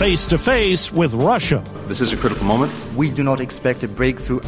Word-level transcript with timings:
Face 0.00 0.26
to 0.28 0.38
face 0.38 0.90
with 0.90 1.12
Russia. 1.12 1.62
This 1.86 2.00
is 2.00 2.10
a 2.10 2.16
critical 2.16 2.46
moment. 2.46 2.72
We 2.96 3.10
do 3.10 3.22
not 3.22 3.38
expect 3.38 3.82
a 3.82 3.88
breakthrough. 3.88 4.40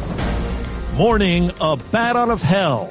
Mourning 0.95 1.51
a 1.61 1.77
bat 1.91 2.15
out 2.15 2.31
of 2.31 2.41
hell. 2.41 2.89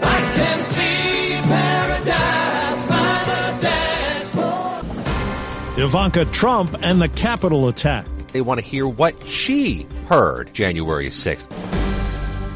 Ivanka 5.76 6.24
Trump 6.26 6.76
and 6.82 7.02
the 7.02 7.08
Capitol 7.08 7.66
attack. 7.66 8.06
They 8.28 8.42
want 8.42 8.60
to 8.60 8.64
hear 8.64 8.86
what 8.86 9.20
she 9.26 9.84
heard 10.06 10.54
January 10.54 11.08
6th. 11.08 11.81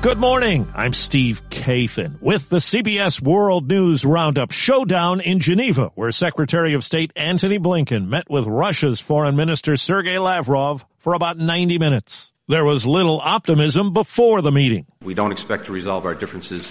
Good 0.07 0.19
morning. 0.19 0.73
I'm 0.73 0.93
Steve 0.93 1.43
Kathan 1.51 2.23
with 2.23 2.49
the 2.49 2.59
CBS 2.59 3.21
World 3.21 3.67
News 3.67 4.05
Roundup 4.05 4.53
showdown 4.53 5.21
in 5.21 5.41
Geneva, 5.41 5.91
where 5.97 6.13
Secretary 6.13 6.75
of 6.75 6.85
State 6.85 7.13
Antony 7.17 7.59
Blinken 7.59 8.07
met 8.07 8.31
with 8.31 8.47
Russia's 8.47 9.01
Foreign 9.01 9.35
Minister 9.35 9.77
Sergei 9.77 10.21
Lavrov 10.21 10.87
for 10.97 11.15
about 11.15 11.39
90 11.39 11.81
minutes. 11.81 12.33
There 12.47 12.65
was 12.65 12.87
little 12.87 13.21
optimism 13.21 13.93
before 13.93 14.43
the 14.43 14.53
meeting. 14.53 14.87
We 15.03 15.15
don't 15.15 15.33
expect 15.33 15.67
to 15.67 15.73
resolve 15.73 16.05
our 16.05 16.15
differences 16.15 16.71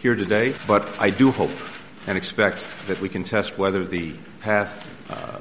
here 0.00 0.14
today, 0.14 0.54
but 0.68 0.88
I 1.00 1.10
do 1.10 1.32
hope 1.32 1.50
and 2.06 2.16
expect 2.16 2.60
that 2.86 3.00
we 3.00 3.08
can 3.08 3.24
test 3.24 3.58
whether 3.58 3.84
the 3.84 4.14
path 4.42 4.86
uh, 5.10 5.40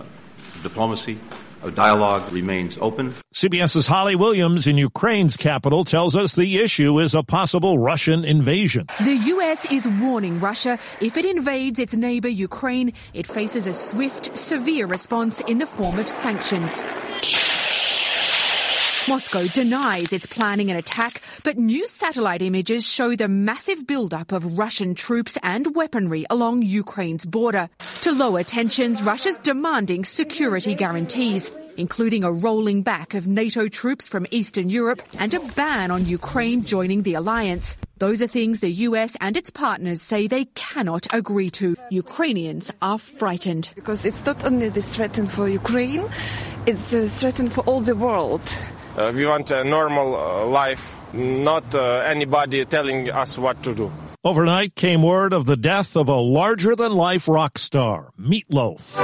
diplomacy 0.64 1.20
of 1.66 1.76
dialogue 1.76 2.32
remains 2.32 2.78
open. 2.80 3.16
CBS's 3.34 3.88
Holly 3.88 4.16
Williams 4.16 4.68
in 4.68 4.78
Ukraine's 4.78 5.36
capital 5.36 5.84
tells 5.84 6.16
us 6.16 6.36
the 6.36 6.60
issue 6.60 7.00
is 7.00 7.16
a 7.16 7.24
possible 7.24 7.80
Russian 7.80 8.24
invasion. 8.24 8.88
The 9.04 9.16
U.S. 9.16 9.72
is 9.72 9.88
warning 9.88 10.40
Russia 10.40 10.80
if 11.02 11.18
it 11.18 11.26
invades 11.26 11.80
its 11.80 11.94
neighbor 11.94 12.28
Ukraine, 12.28 12.94
it 13.14 13.28
faces 13.28 13.68
a 13.68 13.74
swift, 13.74 14.38
severe 14.38 14.86
response 14.86 15.42
in 15.42 15.58
the 15.58 15.68
form 15.68 16.00
of 16.00 16.08
sanctions. 16.08 16.84
Moscow 19.08 19.46
denies 19.46 20.12
it's 20.12 20.26
planning 20.26 20.72
an 20.72 20.78
attack, 20.78 21.22
but 21.44 21.60
new 21.60 21.88
satellite 21.88 22.42
images 22.42 22.88
show 22.88 23.16
the 23.16 23.28
massive 23.28 23.86
buildup 23.86 24.32
of 24.32 24.58
Russian 24.58 24.96
troops 24.96 25.38
and 25.44 25.76
weaponry 25.76 26.26
along 26.32 26.64
Ukraine's 26.64 27.24
border. 27.24 27.70
To 28.02 28.12
lower 28.12 28.44
tensions, 28.44 29.04
Russia's 29.04 29.38
demanding 29.38 30.06
security 30.06 30.74
guarantees, 30.74 31.52
including 31.78 32.24
a 32.24 32.32
rolling 32.32 32.82
back 32.82 33.14
of 33.14 33.28
NATO 33.28 33.68
troops 33.68 34.08
from 34.08 34.26
Eastern 34.32 34.72
Europe 34.72 35.04
and 35.20 35.32
a 35.36 35.40
ban 35.40 35.92
on 35.92 36.08
Ukraine 36.08 36.64
joining 36.64 37.04
the 37.04 37.14
alliance. 37.14 37.78
Those 38.00 38.24
are 38.24 38.28
things 38.28 38.60
the 38.60 38.72
US 38.90 39.16
and 39.22 39.38
its 39.38 39.52
partners 39.52 40.02
say 40.02 40.26
they 40.26 40.46
cannot 40.56 41.06
agree 41.14 41.52
to. 41.52 41.76
Ukrainians 41.92 42.72
are 42.82 42.98
frightened. 42.98 43.70
Because 43.76 44.04
it's 44.04 44.26
not 44.26 44.44
only 44.44 44.70
the 44.70 44.82
threat 44.82 45.16
for 45.30 45.48
Ukraine, 45.48 46.10
it's 46.66 46.92
a 46.92 47.08
threat 47.08 47.38
for 47.54 47.62
all 47.66 47.82
the 47.82 47.96
world. 47.96 48.42
Uh, 48.98 49.12
we 49.14 49.26
want 49.26 49.52
a 49.52 49.64
normal 49.64 50.16
uh, 50.16 50.46
life, 50.46 50.98
not 51.14 51.76
uh, 51.76 52.04
anybody 52.06 52.64
telling 52.64 53.10
us 53.10 53.38
what 53.38 53.62
to 53.64 53.76
do. 53.76 53.92
Overnight 54.24 54.76
came 54.76 55.04
word 55.04 55.34
of 55.34 55.46
the 55.46 55.58
death 55.58 55.98
of 55.98 56.08
a 56.08 56.16
larger 56.16 56.76
than 56.76 56.94
life 56.94 57.28
rock 57.28 57.58
star, 57.58 58.12
Meat 58.18 58.46
Loaf. 58.50 58.98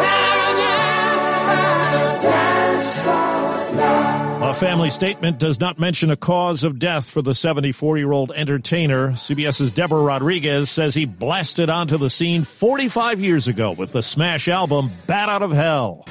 A 4.44 4.53
family 4.53 4.90
statement 4.90 5.38
does 5.38 5.59
not 5.59 5.78
mention 5.78 6.09
a 6.09 6.16
cause 6.16 6.63
of 6.63 6.79
death 6.79 7.09
for 7.09 7.22
the 7.22 7.35
74 7.35 7.97
year 7.97 8.12
old 8.12 8.31
entertainer. 8.31 9.12
CBS's 9.12 9.72
Deborah 9.72 10.02
Rodriguez 10.02 10.69
says 10.69 10.96
he 10.96 11.06
blasted 11.06 11.69
onto 11.69 11.97
the 11.97 12.09
scene 12.09 12.44
45 12.44 13.19
years 13.19 13.47
ago 13.47 13.72
with 13.72 13.91
the 13.91 14.02
smash 14.02 14.47
album 14.47 14.91
Bat 15.06 15.29
Out 15.29 15.44
of 15.44 15.52
Hell. 15.52 16.06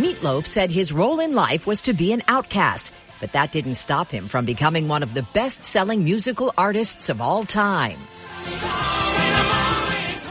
Meat 0.00 0.22
Loaf 0.22 0.46
said 0.46 0.70
his 0.70 0.92
role 0.92 1.20
in 1.20 1.34
life 1.34 1.66
was 1.66 1.82
to 1.82 1.92
be 1.92 2.14
an 2.14 2.22
outcast, 2.26 2.90
but 3.20 3.32
that 3.32 3.52
didn't 3.52 3.74
stop 3.74 4.10
him 4.10 4.28
from 4.28 4.46
becoming 4.46 4.88
one 4.88 5.02
of 5.02 5.12
the 5.12 5.26
best 5.34 5.62
selling 5.62 6.02
musical 6.04 6.54
artists 6.56 7.10
of 7.10 7.20
all 7.20 7.42
time. 7.42 7.98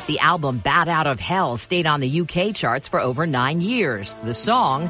The 0.07 0.17
album 0.21 0.57
Bat 0.57 0.87
Out 0.87 1.05
of 1.05 1.19
Hell 1.19 1.57
stayed 1.57 1.85
on 1.85 1.99
the 1.99 2.21
UK 2.21 2.55
charts 2.55 2.87
for 2.87 2.99
over 2.99 3.27
nine 3.27 3.61
years. 3.61 4.15
The 4.23 4.33
song 4.33 4.89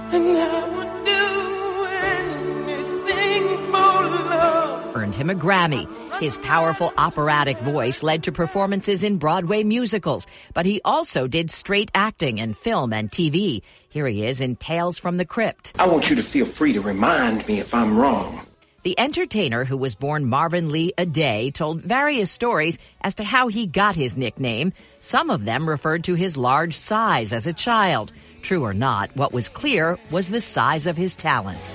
earned 4.96 5.14
him 5.14 5.30
a 5.30 5.36
Grammy. 5.36 6.09
His 6.20 6.36
powerful 6.36 6.92
operatic 6.98 7.58
voice 7.60 8.04
led 8.04 8.24
to 8.24 8.34
performances 8.34 9.04
in 9.04 9.20
Broadway 9.20 9.64
musicals, 9.64 10.28
but 10.54 10.66
he 10.66 10.82
also 10.84 11.28
did 11.28 11.50
straight 11.50 11.90
acting 11.96 12.40
in 12.40 12.54
film 12.54 12.92
and 12.92 13.10
TV. 13.10 13.62
Here 13.88 14.06
he 14.06 14.26
is 14.26 14.42
in 14.42 14.58
Tales 14.58 14.98
from 14.98 15.16
the 15.16 15.24
Crypt. 15.24 15.72
I 15.80 15.88
want 15.88 16.04
you 16.10 16.18
to 16.18 16.30
feel 16.34 16.54
free 16.58 16.74
to 16.74 16.82
remind 16.82 17.48
me 17.48 17.62
if 17.62 17.74
I'm 17.74 17.98
wrong. 17.98 18.46
The 18.84 19.00
entertainer 19.00 19.64
who 19.64 19.78
was 19.78 19.96
born 19.96 20.26
Marvin 20.26 20.74
Lee 20.74 20.92
Aday 20.98 21.54
told 21.54 21.82
various 21.82 22.30
stories 22.30 22.80
as 23.00 23.16
to 23.16 23.24
how 23.24 23.48
he 23.48 23.66
got 23.66 23.96
his 23.96 24.18
nickname. 24.18 24.74
Some 25.00 25.30
of 25.30 25.46
them 25.46 25.70
referred 25.70 26.04
to 26.04 26.16
his 26.16 26.36
large 26.36 26.76
size 26.76 27.32
as 27.32 27.48
a 27.48 27.54
child. 27.54 28.12
True 28.42 28.66
or 28.66 28.74
not, 28.74 29.16
what 29.16 29.32
was 29.32 29.48
clear 29.48 29.98
was 30.12 30.28
the 30.28 30.42
size 30.42 30.86
of 30.86 30.98
his 30.98 31.16
talent. 31.16 31.74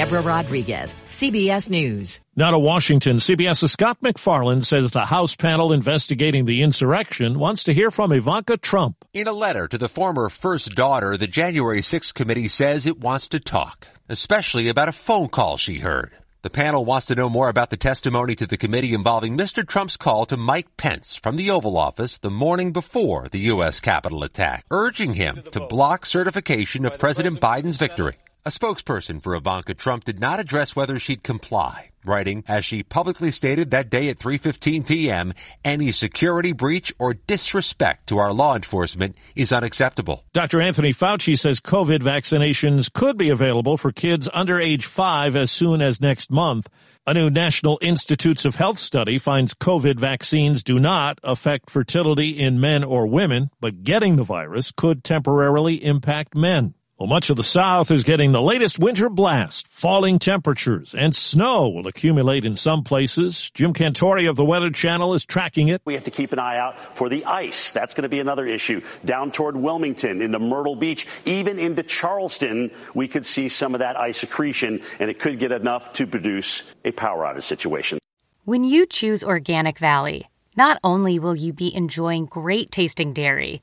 Deborah 0.00 0.22
Rodriguez, 0.22 0.94
CBS 1.06 1.68
News. 1.68 2.20
Now 2.34 2.52
to 2.52 2.58
Washington, 2.58 3.18
CBS's 3.18 3.72
Scott 3.72 3.98
MacFarlane 4.00 4.62
says 4.62 4.92
the 4.92 5.04
House 5.04 5.36
panel 5.36 5.72
investigating 5.72 6.46
the 6.46 6.62
insurrection 6.62 7.38
wants 7.38 7.64
to 7.64 7.74
hear 7.74 7.90
from 7.90 8.10
Ivanka 8.10 8.56
Trump. 8.56 9.04
In 9.12 9.28
a 9.28 9.32
letter 9.32 9.68
to 9.68 9.76
the 9.76 9.88
former 9.88 10.30
first 10.30 10.74
daughter, 10.74 11.18
the 11.18 11.26
January 11.26 11.80
6th 11.80 12.14
committee 12.14 12.48
says 12.48 12.86
it 12.86 12.98
wants 12.98 13.28
to 13.28 13.40
talk, 13.40 13.86
especially 14.08 14.68
about 14.68 14.88
a 14.88 14.92
phone 14.92 15.28
call 15.28 15.58
she 15.58 15.80
heard. 15.80 16.12
The 16.42 16.48
panel 16.48 16.86
wants 16.86 17.06
to 17.08 17.14
know 17.14 17.28
more 17.28 17.50
about 17.50 17.68
the 17.68 17.76
testimony 17.76 18.34
to 18.36 18.46
the 18.46 18.56
committee 18.56 18.94
involving 18.94 19.36
Mr. 19.36 19.66
Trump's 19.66 19.98
call 19.98 20.24
to 20.24 20.38
Mike 20.38 20.74
Pence 20.78 21.14
from 21.14 21.36
the 21.36 21.50
Oval 21.50 21.76
Office 21.76 22.16
the 22.16 22.30
morning 22.30 22.72
before 22.72 23.28
the 23.28 23.40
U.S. 23.52 23.78
Capitol 23.78 24.22
attack, 24.22 24.64
urging 24.70 25.12
him 25.12 25.42
to 25.50 25.60
block 25.60 26.06
certification 26.06 26.86
of 26.86 26.98
President 26.98 27.42
Biden's 27.42 27.76
victory. 27.76 28.16
A 28.42 28.48
spokesperson 28.48 29.22
for 29.22 29.34
Ivanka 29.34 29.74
Trump 29.74 30.04
did 30.04 30.18
not 30.18 30.40
address 30.40 30.74
whether 30.74 30.98
she'd 30.98 31.22
comply, 31.22 31.90
writing, 32.06 32.42
as 32.48 32.64
she 32.64 32.82
publicly 32.82 33.30
stated 33.30 33.70
that 33.70 33.90
day 33.90 34.08
at 34.08 34.18
3.15 34.18 34.86
p.m., 34.86 35.34
any 35.62 35.92
security 35.92 36.52
breach 36.52 36.90
or 36.98 37.12
disrespect 37.12 38.06
to 38.06 38.16
our 38.16 38.32
law 38.32 38.56
enforcement 38.56 39.14
is 39.36 39.52
unacceptable. 39.52 40.24
Dr. 40.32 40.62
Anthony 40.62 40.94
Fauci 40.94 41.38
says 41.38 41.60
COVID 41.60 41.98
vaccinations 41.98 42.90
could 42.90 43.18
be 43.18 43.28
available 43.28 43.76
for 43.76 43.92
kids 43.92 44.26
under 44.32 44.58
age 44.58 44.86
5 44.86 45.36
as 45.36 45.50
soon 45.50 45.82
as 45.82 46.00
next 46.00 46.30
month. 46.30 46.66
A 47.06 47.12
new 47.12 47.28
National 47.28 47.78
Institutes 47.82 48.46
of 48.46 48.54
Health 48.54 48.78
study 48.78 49.18
finds 49.18 49.52
COVID 49.52 50.00
vaccines 50.00 50.64
do 50.64 50.80
not 50.80 51.18
affect 51.22 51.68
fertility 51.68 52.38
in 52.38 52.58
men 52.58 52.84
or 52.84 53.06
women, 53.06 53.50
but 53.60 53.82
getting 53.82 54.16
the 54.16 54.24
virus 54.24 54.72
could 54.72 55.04
temporarily 55.04 55.84
impact 55.84 56.34
men. 56.34 56.72
Well, 57.00 57.06
much 57.06 57.30
of 57.30 57.38
the 57.38 57.42
South 57.42 57.90
is 57.90 58.04
getting 58.04 58.32
the 58.32 58.42
latest 58.42 58.78
winter 58.78 59.08
blast. 59.08 59.66
Falling 59.68 60.18
temperatures 60.18 60.94
and 60.94 61.14
snow 61.14 61.66
will 61.70 61.86
accumulate 61.86 62.44
in 62.44 62.56
some 62.56 62.84
places. 62.84 63.50
Jim 63.52 63.72
Cantore 63.72 64.28
of 64.28 64.36
the 64.36 64.44
Weather 64.44 64.68
Channel 64.68 65.14
is 65.14 65.24
tracking 65.24 65.68
it. 65.68 65.80
We 65.86 65.94
have 65.94 66.04
to 66.04 66.10
keep 66.10 66.30
an 66.34 66.38
eye 66.38 66.58
out 66.58 66.94
for 66.94 67.08
the 67.08 67.24
ice. 67.24 67.72
That's 67.72 67.94
going 67.94 68.02
to 68.02 68.10
be 68.10 68.20
another 68.20 68.46
issue. 68.46 68.82
Down 69.02 69.30
toward 69.30 69.56
Wilmington, 69.56 70.20
into 70.20 70.38
Myrtle 70.38 70.76
Beach, 70.76 71.06
even 71.24 71.58
into 71.58 71.82
Charleston, 71.82 72.70
we 72.92 73.08
could 73.08 73.24
see 73.24 73.48
some 73.48 73.72
of 73.74 73.78
that 73.78 73.98
ice 73.98 74.22
accretion, 74.22 74.82
and 74.98 75.10
it 75.10 75.18
could 75.18 75.38
get 75.38 75.52
enough 75.52 75.94
to 75.94 76.06
produce 76.06 76.64
a 76.84 76.90
power 76.90 77.24
outage 77.24 77.44
situation. 77.44 77.98
When 78.44 78.62
you 78.62 78.84
choose 78.84 79.24
Organic 79.24 79.78
Valley, 79.78 80.28
not 80.54 80.78
only 80.84 81.18
will 81.18 81.34
you 81.34 81.54
be 81.54 81.74
enjoying 81.74 82.26
great 82.26 82.70
tasting 82.70 83.14
dairy, 83.14 83.62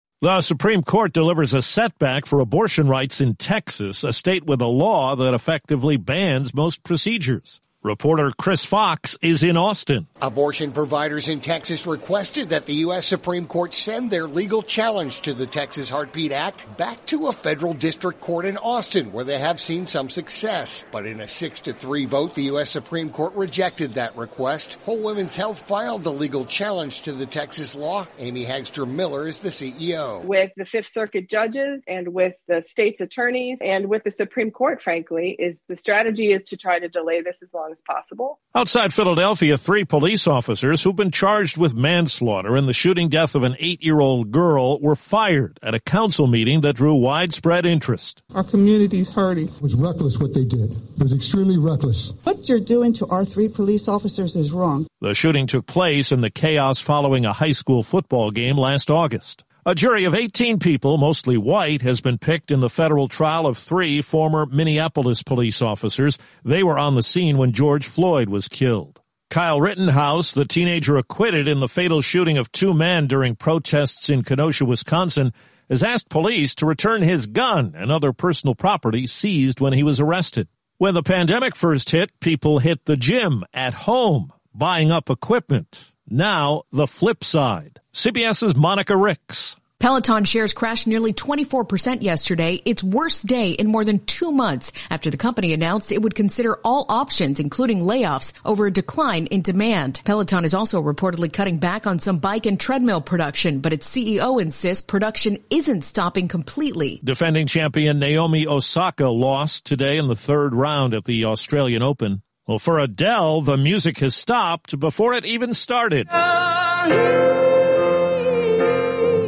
The 0.23 0.41
Supreme 0.41 0.83
Court 0.83 1.13
delivers 1.13 1.55
a 1.55 1.63
setback 1.63 2.27
for 2.27 2.41
abortion 2.41 2.87
rights 2.87 3.21
in 3.21 3.33
Texas, 3.33 4.03
a 4.03 4.13
state 4.13 4.45
with 4.45 4.61
a 4.61 4.67
law 4.67 5.15
that 5.15 5.33
effectively 5.33 5.97
bans 5.97 6.53
most 6.53 6.83
procedures. 6.83 7.59
Reporter 7.83 8.31
Chris 8.37 8.63
Fox 8.63 9.17
is 9.23 9.41
in 9.41 9.57
Austin. 9.57 10.05
Abortion 10.21 10.71
providers 10.71 11.27
in 11.27 11.41
Texas 11.41 11.87
requested 11.87 12.49
that 12.49 12.67
the 12.67 12.75
U.S. 12.75 13.07
Supreme 13.07 13.47
Court 13.47 13.73
send 13.73 14.11
their 14.11 14.27
legal 14.27 14.61
challenge 14.61 15.21
to 15.21 15.33
the 15.33 15.47
Texas 15.47 15.89
Heartbeat 15.89 16.31
Act 16.31 16.77
back 16.77 17.03
to 17.07 17.25
a 17.25 17.31
federal 17.31 17.73
district 17.73 18.21
court 18.21 18.45
in 18.45 18.57
Austin, 18.57 19.11
where 19.11 19.23
they 19.23 19.39
have 19.39 19.59
seen 19.59 19.87
some 19.87 20.11
success. 20.11 20.85
But 20.91 21.07
in 21.07 21.21
a 21.21 21.27
6 21.27 21.59
to 21.61 21.73
3 21.73 22.05
vote, 22.05 22.35
the 22.35 22.43
U.S. 22.43 22.69
Supreme 22.69 23.09
Court 23.09 23.33
rejected 23.33 23.95
that 23.95 24.15
request. 24.15 24.77
Whole 24.85 25.01
Women's 25.01 25.35
Health 25.35 25.61
filed 25.61 26.03
the 26.03 26.13
legal 26.13 26.45
challenge 26.45 27.01
to 27.01 27.13
the 27.13 27.25
Texas 27.25 27.73
law. 27.73 28.05
Amy 28.19 28.45
Hagstrom 28.45 28.91
Miller 28.91 29.25
is 29.25 29.39
the 29.39 29.49
CEO. 29.49 30.23
With 30.23 30.51
the 30.55 30.65
Fifth 30.65 30.91
Circuit 30.93 31.27
judges 31.31 31.81
and 31.87 32.09
with 32.09 32.35
the 32.47 32.63
state's 32.69 33.01
attorneys 33.01 33.57
and 33.59 33.87
with 33.87 34.03
the 34.03 34.11
Supreme 34.11 34.51
Court, 34.51 34.83
frankly, 34.83 35.35
is 35.39 35.57
the 35.67 35.77
strategy 35.77 36.31
is 36.31 36.43
to 36.43 36.57
try 36.57 36.77
to 36.77 36.87
delay 36.87 37.21
this 37.23 37.41
as 37.41 37.51
long 37.51 37.70
long 37.71 37.77
as 37.77 37.81
possible. 37.81 38.39
Outside 38.53 38.93
Philadelphia, 38.93 39.57
three 39.57 39.85
police 39.85 40.27
officers 40.27 40.83
who've 40.83 40.95
been 40.95 41.11
charged 41.11 41.57
with 41.57 41.73
manslaughter 41.73 42.57
in 42.57 42.65
the 42.65 42.73
shooting 42.73 43.09
death 43.09 43.35
of 43.35 43.43
an 43.43 43.55
eight-year-old 43.59 44.31
girl 44.31 44.79
were 44.79 44.95
fired 44.95 45.59
at 45.63 45.73
a 45.73 45.79
council 45.79 46.27
meeting 46.27 46.61
that 46.61 46.75
drew 46.75 46.93
widespread 46.95 47.65
interest. 47.65 48.23
Our 48.33 48.43
community's 48.43 49.09
hurting. 49.09 49.47
It 49.47 49.61
was 49.61 49.75
reckless 49.75 50.17
what 50.17 50.33
they 50.33 50.43
did. 50.43 50.71
It 50.71 51.03
was 51.03 51.13
extremely 51.13 51.57
reckless. 51.57 52.13
What 52.23 52.47
you're 52.49 52.59
doing 52.59 52.93
to 52.93 53.07
our 53.07 53.25
three 53.25 53.49
police 53.49 53.87
officers 53.87 54.35
is 54.35 54.51
wrong. 54.51 54.87
The 54.99 55.15
shooting 55.15 55.47
took 55.47 55.65
place 55.65 56.11
in 56.11 56.21
the 56.21 56.29
chaos 56.29 56.81
following 56.81 57.25
a 57.25 57.33
high 57.33 57.53
school 57.53 57.83
football 57.83 58.31
game 58.31 58.57
last 58.57 58.91
August. 58.91 59.43
A 59.63 59.75
jury 59.75 60.05
of 60.05 60.15
18 60.15 60.57
people, 60.57 60.97
mostly 60.97 61.37
white, 61.37 61.83
has 61.83 62.01
been 62.01 62.17
picked 62.17 62.49
in 62.49 62.61
the 62.61 62.69
federal 62.69 63.07
trial 63.07 63.45
of 63.45 63.59
three 63.59 64.01
former 64.01 64.47
Minneapolis 64.47 65.21
police 65.21 65.61
officers. 65.61 66.17
They 66.43 66.63
were 66.63 66.79
on 66.79 66.95
the 66.95 67.03
scene 67.03 67.37
when 67.37 67.51
George 67.51 67.85
Floyd 67.85 68.27
was 68.27 68.47
killed. 68.47 69.01
Kyle 69.29 69.61
Rittenhouse, 69.61 70.31
the 70.31 70.45
teenager 70.45 70.97
acquitted 70.97 71.47
in 71.47 71.59
the 71.59 71.69
fatal 71.69 72.01
shooting 72.01 72.39
of 72.39 72.51
two 72.51 72.73
men 72.73 73.05
during 73.05 73.35
protests 73.35 74.09
in 74.09 74.23
Kenosha, 74.23 74.65
Wisconsin, 74.65 75.31
has 75.69 75.83
asked 75.83 76.09
police 76.09 76.55
to 76.55 76.65
return 76.65 77.03
his 77.03 77.27
gun 77.27 77.73
and 77.77 77.91
other 77.91 78.13
personal 78.13 78.55
property 78.55 79.05
seized 79.05 79.59
when 79.59 79.73
he 79.73 79.83
was 79.83 79.99
arrested. 79.99 80.47
When 80.79 80.95
the 80.95 81.03
pandemic 81.03 81.55
first 81.55 81.91
hit, 81.91 82.19
people 82.19 82.57
hit 82.57 82.85
the 82.85 82.97
gym 82.97 83.45
at 83.53 83.75
home, 83.75 84.33
buying 84.55 84.91
up 84.91 85.11
equipment. 85.11 85.90
Now, 86.09 86.63
the 86.71 86.87
flip 86.87 87.23
side. 87.23 87.79
CBS's 87.93 88.55
Monica 88.55 88.95
Ricks. 88.95 89.55
Peloton 89.81 90.25
shares 90.25 90.53
crashed 90.53 90.85
nearly 90.85 91.11
24% 91.11 92.03
yesterday, 92.03 92.61
its 92.65 92.83
worst 92.83 93.25
day 93.25 93.49
in 93.49 93.65
more 93.65 93.83
than 93.83 93.97
two 94.05 94.31
months 94.31 94.71
after 94.91 95.09
the 95.09 95.17
company 95.17 95.53
announced 95.53 95.91
it 95.91 96.03
would 96.03 96.13
consider 96.13 96.59
all 96.63 96.85
options, 96.87 97.39
including 97.39 97.79
layoffs, 97.79 98.31
over 98.45 98.67
a 98.67 98.71
decline 98.71 99.25
in 99.25 99.41
demand. 99.41 99.99
Peloton 100.05 100.45
is 100.45 100.53
also 100.53 100.83
reportedly 100.83 101.33
cutting 101.33 101.57
back 101.57 101.87
on 101.87 101.97
some 101.97 102.19
bike 102.19 102.45
and 102.45 102.59
treadmill 102.59 103.01
production, 103.01 103.59
but 103.59 103.73
its 103.73 103.89
CEO 103.89 104.39
insists 104.39 104.83
production 104.83 105.39
isn't 105.49 105.81
stopping 105.81 106.27
completely. 106.27 107.01
Defending 107.03 107.47
champion 107.47 107.97
Naomi 107.97 108.45
Osaka 108.45 109.07
lost 109.07 109.65
today 109.65 109.97
in 109.97 110.07
the 110.07 110.15
third 110.15 110.53
round 110.53 110.93
at 110.93 111.05
the 111.05 111.25
Australian 111.25 111.81
Open. 111.81 112.21
Well, 112.47 112.57
for 112.57 112.79
Adele, 112.79 113.41
the 113.41 113.55
music 113.55 113.99
has 113.99 114.15
stopped 114.15 114.79
before 114.79 115.13
it 115.13 115.25
even 115.25 115.53
started. 115.53 116.09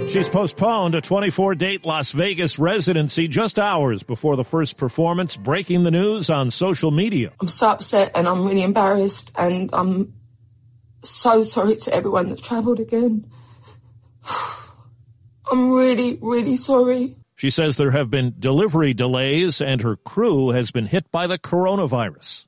She's 0.10 0.30
postponed 0.30 0.95
a 0.95 1.01
24 1.01 1.56
date 1.56 1.86
Las 1.86 2.12
Vegas 2.12 2.57
residency 2.57 3.27
just 3.27 3.60
hours 3.60 4.01
before 4.01 4.36
the 4.36 4.44
first 4.44 4.77
performance, 4.77 5.38
breaking 5.38 5.83
the 5.83 5.92
news 5.92 6.31
on 6.31 6.50
social 6.50 6.89
media. 6.89 7.31
I'm 7.39 7.48
so 7.48 7.69
upset 7.69 8.12
and 8.15 8.27
I'm 8.27 8.45
really 8.45 8.63
embarrassed 8.63 9.31
and 9.36 9.69
I'm 9.74 10.13
so 11.04 11.44
sorry 11.44 11.75
to 11.77 11.94
everyone 11.94 12.30
that's 12.30 12.42
traveled 12.42 12.80
again. 12.80 13.25
I'm 15.51 15.71
really, 15.71 16.18
really 16.19 16.57
sorry. 16.57 17.15
She 17.36 17.51
says 17.51 17.77
there 17.77 17.92
have 17.92 18.10
been 18.10 18.36
delivery 18.39 18.94
delays 18.95 19.62
and 19.62 19.81
her 19.81 19.98
crew 19.98 20.50
has 20.50 20.71
been 20.71 20.88
hit 20.88 21.12
by 21.12 21.27
the 21.27 21.38
coronavirus. 21.38 22.48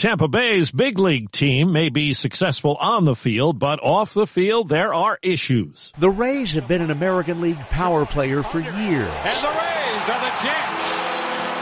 Tampa 0.00 0.28
Bay's 0.28 0.70
big 0.70 0.98
league 0.98 1.30
team 1.30 1.72
may 1.72 1.90
be 1.90 2.14
successful 2.14 2.74
on 2.76 3.04
the 3.04 3.14
field, 3.14 3.58
but 3.58 3.78
off 3.82 4.14
the 4.14 4.26
field, 4.26 4.70
there 4.70 4.94
are 4.94 5.18
issues. 5.20 5.92
The 5.98 6.08
Rays 6.08 6.54
have 6.54 6.66
been 6.66 6.80
an 6.80 6.90
American 6.90 7.42
League 7.42 7.58
power 7.68 8.06
player 8.06 8.42
for 8.42 8.60
years. 8.60 8.72
And 8.72 8.80
the 8.80 9.48
Rays 9.48 10.08
are 10.08 10.20
the 10.20 10.32
champs 10.40 10.98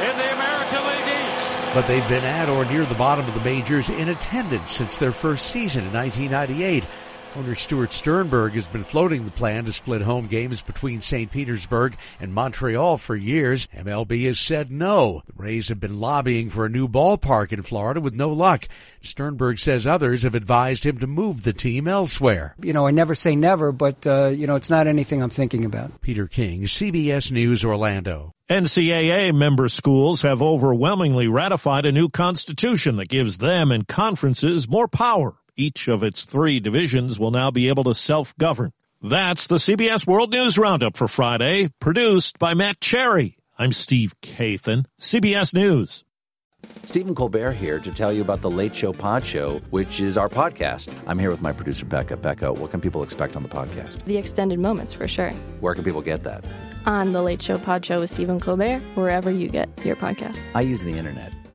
in 0.04 0.16
the 0.16 0.32
American 0.34 0.86
League 0.86 1.36
East. 1.36 1.74
But 1.74 1.88
they've 1.88 2.08
been 2.08 2.22
at 2.22 2.48
or 2.48 2.64
near 2.64 2.84
the 2.84 2.94
bottom 2.94 3.26
of 3.26 3.34
the 3.34 3.40
majors 3.40 3.90
in 3.90 4.08
attendance 4.08 4.70
since 4.70 4.98
their 4.98 5.10
first 5.10 5.46
season 5.46 5.86
in 5.86 5.92
1998. 5.92 6.84
Owner 7.36 7.54
Stuart 7.54 7.92
Sternberg 7.92 8.54
has 8.54 8.66
been 8.68 8.84
floating 8.84 9.24
the 9.24 9.30
plan 9.30 9.66
to 9.66 9.72
split 9.72 10.00
home 10.00 10.26
games 10.26 10.62
between 10.62 11.02
St. 11.02 11.30
Petersburg 11.30 11.96
and 12.18 12.32
Montreal 12.32 12.96
for 12.96 13.14
years. 13.14 13.68
MLB 13.76 14.26
has 14.26 14.40
said 14.40 14.70
no. 14.70 15.22
The 15.26 15.34
Rays 15.36 15.68
have 15.68 15.78
been 15.78 16.00
lobbying 16.00 16.48
for 16.48 16.64
a 16.64 16.70
new 16.70 16.88
ballpark 16.88 17.52
in 17.52 17.62
Florida 17.62 18.00
with 18.00 18.14
no 18.14 18.30
luck. 18.30 18.66
Sternberg 19.02 19.58
says 19.58 19.86
others 19.86 20.22
have 20.22 20.34
advised 20.34 20.84
him 20.84 20.98
to 20.98 21.06
move 21.06 21.42
the 21.42 21.52
team 21.52 21.86
elsewhere. 21.86 22.54
You 22.60 22.72
know, 22.72 22.86
I 22.86 22.90
never 22.92 23.14
say 23.14 23.36
never, 23.36 23.72
but, 23.72 24.06
uh, 24.06 24.28
you 24.28 24.46
know, 24.46 24.56
it's 24.56 24.70
not 24.70 24.86
anything 24.86 25.22
I'm 25.22 25.30
thinking 25.30 25.64
about. 25.64 26.00
Peter 26.00 26.26
King, 26.26 26.62
CBS 26.62 27.30
News, 27.30 27.64
Orlando. 27.64 28.34
NCAA 28.48 29.34
member 29.34 29.68
schools 29.68 30.22
have 30.22 30.40
overwhelmingly 30.40 31.28
ratified 31.28 31.84
a 31.84 31.92
new 31.92 32.08
constitution 32.08 32.96
that 32.96 33.08
gives 33.08 33.38
them 33.38 33.70
and 33.70 33.86
conferences 33.86 34.68
more 34.68 34.88
power. 34.88 35.34
Each 35.58 35.88
of 35.88 36.04
its 36.04 36.24
three 36.24 36.60
divisions 36.60 37.18
will 37.18 37.32
now 37.32 37.50
be 37.50 37.68
able 37.68 37.82
to 37.84 37.92
self-govern. 37.92 38.70
That's 39.02 39.48
the 39.48 39.56
CBS 39.56 40.06
World 40.06 40.30
News 40.30 40.56
Roundup 40.56 40.96
for 40.96 41.08
Friday, 41.08 41.70
produced 41.80 42.38
by 42.38 42.54
Matt 42.54 42.80
Cherry. 42.80 43.36
I'm 43.58 43.72
Steve 43.72 44.14
Kathan, 44.22 44.86
CBS 45.00 45.52
News. 45.52 46.04
Stephen 46.84 47.12
Colbert 47.12 47.52
here 47.52 47.80
to 47.80 47.92
tell 47.92 48.12
you 48.12 48.22
about 48.22 48.40
the 48.40 48.48
Late 48.48 48.74
Show 48.74 48.92
Pod 48.92 49.26
Show, 49.26 49.60
which 49.70 49.98
is 49.98 50.16
our 50.16 50.28
podcast. 50.28 50.92
I'm 51.08 51.18
here 51.18 51.30
with 51.30 51.42
my 51.42 51.50
producer, 51.50 51.84
Becca. 51.84 52.16
Becca, 52.18 52.52
what 52.52 52.70
can 52.70 52.80
people 52.80 53.02
expect 53.02 53.34
on 53.34 53.42
the 53.42 53.48
podcast? 53.48 54.04
The 54.04 54.16
extended 54.16 54.60
moments, 54.60 54.92
for 54.92 55.08
sure. 55.08 55.30
Where 55.58 55.74
can 55.74 55.82
people 55.82 56.02
get 56.02 56.22
that? 56.22 56.44
On 56.86 57.12
the 57.12 57.20
Late 57.20 57.42
Show 57.42 57.58
Pod 57.58 57.84
Show 57.84 57.98
with 57.98 58.10
Stephen 58.10 58.38
Colbert, 58.38 58.78
wherever 58.94 59.28
you 59.28 59.48
get 59.48 59.68
your 59.84 59.96
podcasts. 59.96 60.54
I 60.54 60.60
use 60.60 60.82
the 60.82 60.96
internet. 60.96 61.32